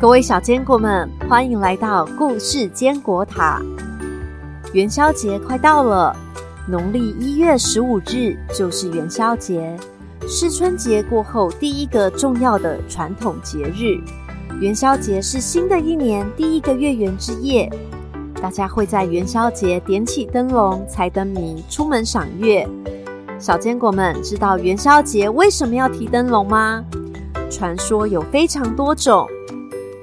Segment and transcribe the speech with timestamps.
[0.00, 3.60] 各位小坚果们，欢迎来到故事坚果塔。
[4.72, 6.14] 元宵节快到了，
[6.68, 9.76] 农历一月十五日就是元宵节，
[10.28, 13.98] 是春节过后第一个重要的传统节日。
[14.60, 17.68] 元宵节是新的一年第一个月圆之夜，
[18.40, 22.64] 大家会在元宵节点起灯笼、猜灯谜、出门赏月。
[23.40, 26.84] 小坚果们知道元宵节为什么要提灯笼吗？
[27.50, 29.28] 传说有非常多种。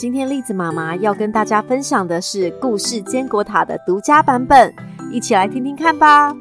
[0.00, 4.74] 今天栗子妈妈要跟大家分享的是故事坚果塔的独家版本，
[5.12, 6.34] 一起来听听看吧。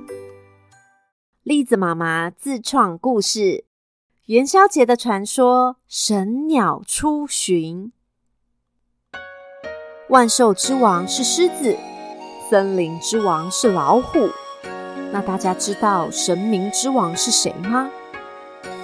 [1.44, 3.66] 栗子妈妈自创故事：
[4.28, 7.92] 元宵节的传说，神鸟出巡。
[10.08, 11.76] 万兽之王是狮子，
[12.50, 14.30] 森林之王是老虎。
[15.12, 17.90] 那大家知道神明之王是谁吗？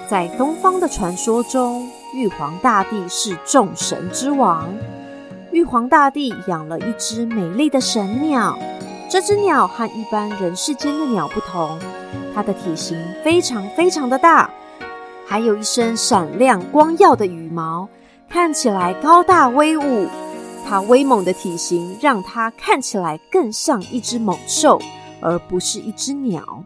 [0.06, 1.90] 在东方的传说中。
[2.16, 4.74] 玉皇大帝是众神之王。
[5.52, 8.58] 玉皇大帝养了一只美丽的神鸟，
[9.10, 11.78] 这只鸟和一般人世间的鸟不同，
[12.34, 14.48] 它的体型非常非常的大，
[15.26, 17.86] 还有一身闪亮光耀的羽毛，
[18.30, 20.08] 看起来高大威武。
[20.66, 24.80] 它威猛的体型让它看起来更像一只猛兽，
[25.20, 26.64] 而不是一只鸟。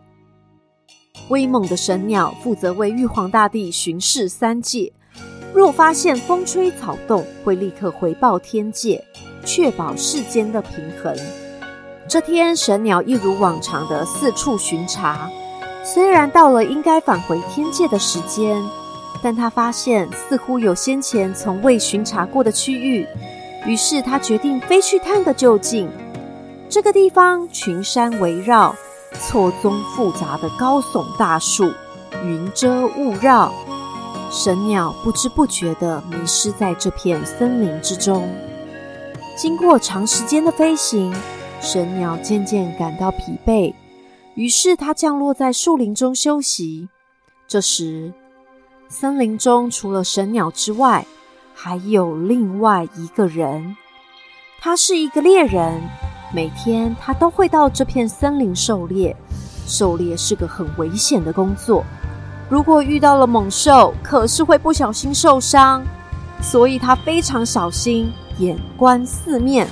[1.29, 4.92] 威猛的神鸟负责为玉皇大帝巡视三界。
[5.53, 9.05] 若发现风吹草动，会立刻回报天界，
[9.45, 11.15] 确保世间的平衡。
[12.09, 15.31] 这天，神鸟一如往常的四处巡查。
[15.83, 18.62] 虽然到了应该返回天界的时间，
[19.23, 23.07] 但他发现似乎有先前从未巡查过的区域，
[23.67, 25.89] 于是他决定飞去探个究竟。
[26.69, 28.75] 这个地方群山围绕，
[29.14, 31.73] 错综复杂的高耸大树，
[32.25, 33.53] 云遮雾绕。
[34.33, 38.33] 神鸟不知不觉地迷失在这片森林之中。
[39.36, 41.13] 经过长时间的飞行，
[41.61, 43.74] 神鸟渐渐感到疲惫，
[44.36, 46.89] 于是它降落在树林中休息。
[47.48, 48.13] 这时，
[48.89, 51.05] 森林中除了神鸟之外，
[51.52, 53.77] 还有另外一个人。
[54.61, 55.83] 他是一个猎人，
[56.33, 59.17] 每天他都会到这片森林狩猎。
[59.67, 61.85] 狩猎是个很危险的工作。
[62.50, 65.84] 如果遇到了猛兽，可是会不小心受伤，
[66.42, 69.68] 所以他非常小心，眼观四面，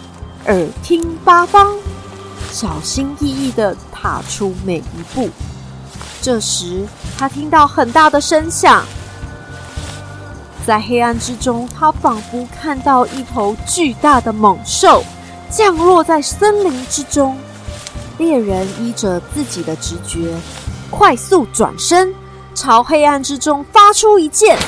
[0.47, 1.77] 耳听八方，
[2.53, 5.29] 小心翼翼的踏出每一步。
[6.23, 6.87] 这时，
[7.19, 8.85] 他听到很大的声响，
[10.65, 15.03] 在黑暗之中，他仿佛看到一头巨大的猛兽
[15.51, 17.37] 降落在森林之中。
[18.19, 20.33] 猎人依着自己的直觉，
[20.91, 22.15] 快速转身。
[22.61, 24.59] 朝黑暗之中发出一剑，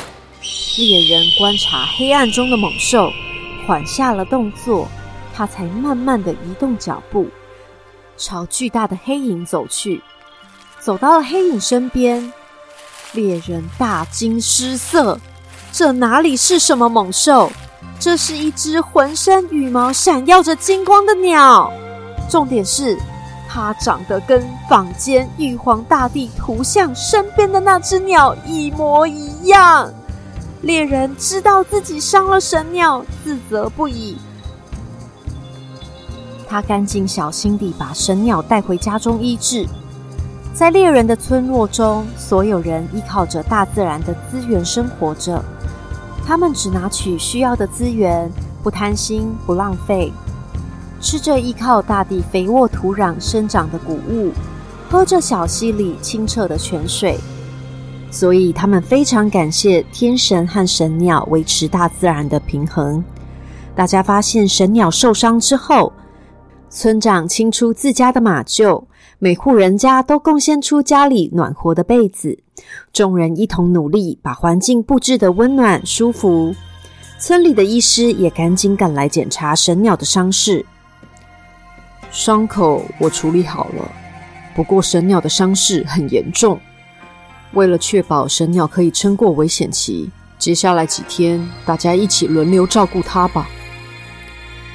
[0.78, 3.10] 猎人观察黑暗中的猛兽，
[3.66, 4.86] 缓下了动作，
[5.34, 7.26] 他才慢慢的移动脚步，
[8.16, 10.00] 朝巨大的黑影走去。
[10.78, 12.32] 走到了黑影身边，
[13.12, 15.18] 猎人大惊失色，
[15.72, 17.50] 这哪里是什么猛兽？
[17.98, 21.72] 这是一只浑身羽毛闪耀着金光的鸟，
[22.30, 22.96] 重点是。
[23.52, 29.92] 它长得跟坊间玉皇大帝图像身边的那只鸟一模一样。
[30.62, 34.16] 猎人知道自己伤了神鸟，自责不已。
[36.48, 39.66] 他赶紧小心地把神鸟带回家中医治。
[40.54, 45.42] 在猎人的村落中，所有人依靠着大自然的资源生活着。
[46.24, 48.30] 他们只拿取需要的资源，
[48.62, 50.12] 不贪心，不浪费。
[51.00, 54.30] 吃着依靠大地肥沃土壤生长的谷物，
[54.88, 57.18] 喝着小溪里清澈的泉水，
[58.10, 63.02] 所以他们非常感谢天神和神鸟维持大自然的平衡。
[63.74, 65.90] 大家发现神鸟受伤之后，
[66.68, 68.84] 村长清出自家的马厩，
[69.18, 72.38] 每户人家都贡献出家里暖和的被子，
[72.92, 76.54] 众人一同努力把环境布置得温暖舒服。
[77.18, 80.64] 村里的医师也赶紧赶来检查神鸟的伤势。
[82.10, 83.90] 伤口我处理好了，
[84.54, 86.60] 不过神鸟的伤势很严重。
[87.52, 93.48] 为了确保神鸟可以撑过危险期，接下来几天大家一起轮流照顾它吧。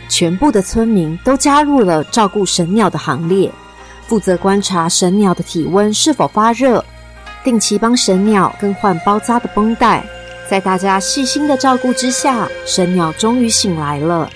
[0.07, 3.51] 全部的村民都加入了照顾神鸟的行列，
[4.07, 6.83] 负责观察神鸟的体温是否发热，
[7.43, 10.05] 定期帮神鸟更换包扎的绷带。
[10.49, 14.29] 在大家细心的照顾之下，神鸟终于醒来了。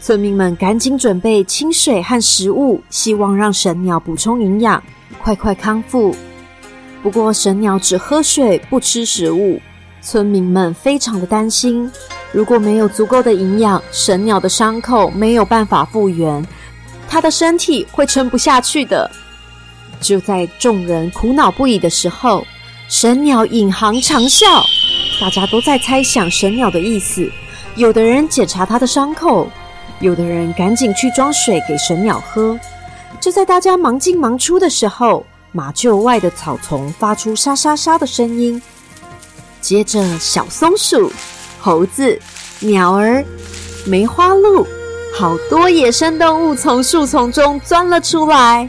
[0.00, 4.82] 村民们赶紧准备清水和食物，希望让神鸟补充营养，
[5.22, 6.16] 快快康复。
[7.02, 9.60] 不过，神鸟只喝水不吃食物，
[10.00, 11.90] 村民们非常的担心，
[12.32, 16.42] 如果没有足够的营养，神鸟的伤口没有办法复原，
[17.06, 19.10] 它的身体会撑不下去的。
[20.00, 22.46] 就在众人苦恼不已的时候，
[22.88, 24.62] 神鸟引吭长啸，
[25.20, 27.30] 大家都在猜想神鸟的意思。
[27.76, 29.48] 有的人检查它的伤口，
[30.00, 32.58] 有的人赶紧去装水给神鸟喝。
[33.20, 38.60] 就在大家忙进忙出的时候，马厩外的草丛发出沙沙沙的声音。
[39.60, 41.12] 接着，小松鼠、
[41.60, 42.18] 猴子、
[42.60, 43.22] 鸟儿、
[43.84, 44.66] 梅花鹿，
[45.14, 48.68] 好多野生动物从树丛中钻了出来。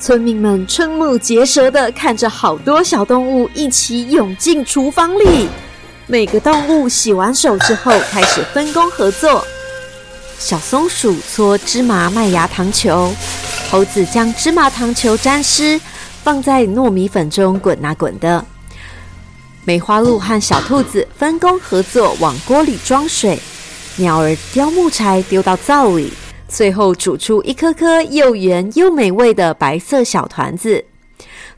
[0.00, 5.48] 村民们瞠目结舌的看着好多小动物一起涌进厨房里。
[6.06, 9.44] 每个动物洗完手之后，开始分工合作。
[10.38, 13.12] 小松鼠搓芝麻麦芽糖球，
[13.68, 15.78] 猴子将芝麻糖球沾湿，
[16.22, 18.42] 放在糯米粉中滚啊滚的。
[19.64, 23.38] 梅花鹿和小兔子分工合作，往锅里装水。
[23.96, 26.12] 鸟儿叼木柴丢到灶里，
[26.48, 30.84] 最后煮出一颗颗又圆又美味的白色小团子。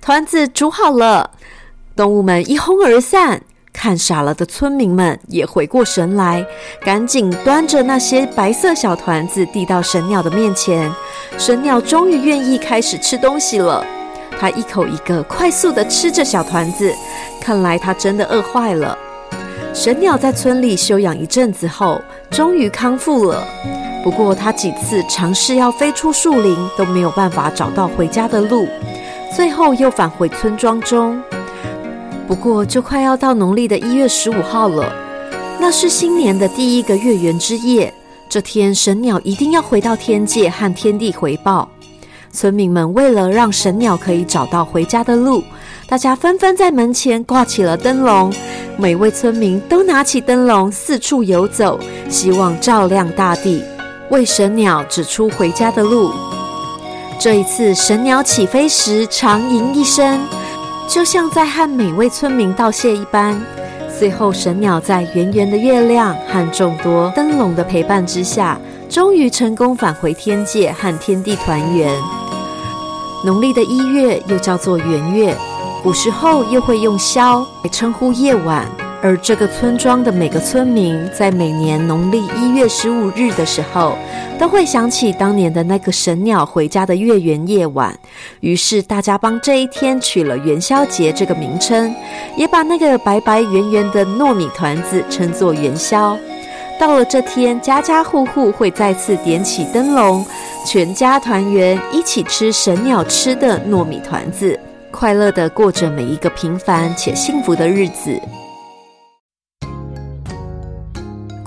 [0.00, 1.32] 团子煮好了，
[1.94, 3.42] 动物们一哄而散。
[3.80, 6.44] 看傻了的村民们也回过神来，
[6.84, 10.92] 赶紧端着那些白色小团子递到神鸟的面前。
[11.38, 13.82] 神鸟终于愿意开始吃东西了，
[14.38, 16.94] 它一口一个快速的吃着小团子，
[17.40, 18.94] 看来它真的饿坏了。
[19.72, 21.98] 神鸟在村里休养一阵子后，
[22.30, 23.42] 终于康复了。
[24.04, 28.68] 不过，它几次尝试要飞出树林，都没有办法找到回家的路，
[29.34, 31.18] 最后又返回村庄中。
[32.30, 34.94] 不过，就快要到农历的一月十五号了，
[35.58, 37.92] 那是新年的第一个月圆之夜。
[38.28, 41.68] 这天，神鸟一定要回到天界和天地回报。
[42.32, 45.42] 村民们为了让神鸟可以找到回家的路，
[45.88, 48.32] 大家纷纷在门前挂起了灯笼。
[48.76, 53.60] 每位村民都拿起灯笼四处游走，希望照亮大地，
[54.12, 56.12] 为神鸟指出回家的路。
[57.18, 60.20] 这一次，神鸟起飞时长吟一声。
[60.92, 63.40] 就像在和每位村民道谢一般，
[63.96, 71.96] 最后神鸟在圆圆的月亮和众多灯笼的陪伴之下，终于成功返回天界和天地团圆。
[73.24, 75.36] 农历的一月又叫做圆月，
[75.80, 78.66] 古时候又会用宵来称呼夜晚。
[79.02, 83.96] 而这个村庄的每个村民，在每年农历一月十五日的时候，
[84.38, 87.98] 都会想起当年的那个神鸟回家的月圆夜晚。
[88.40, 91.94] 于是大家帮这一天取了元宵节这个名称，
[92.36, 96.18] 也把那个白白圆圆的糯米团子称作元宵。
[96.78, 100.24] 到了这天，家家户户会再次点起灯笼，
[100.66, 104.58] 全家团圆，一起吃神鸟吃的糯米团子，
[104.90, 108.20] 快乐的过着每一个平凡且幸福的日子。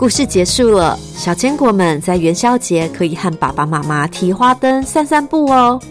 [0.03, 5.81] 故事结束了，小坚果们在元宵节可以和爸爸妈妈提花灯、散散步哦。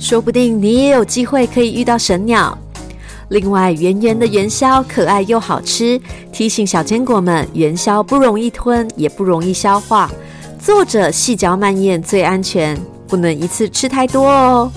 [0.00, 2.58] 说不定你也有机会可以遇到神鸟。
[3.28, 5.96] 另外，圆圆的元宵可爱又好吃，
[6.32, 10.10] 提醒小坚果们，元宵不容易吞，也不容易消化，
[10.58, 14.72] 坐着细嚼慢咽最安全，不能一次吃太多哦。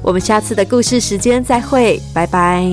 [0.00, 2.64] 我们下次的故事时间再会，拜拜。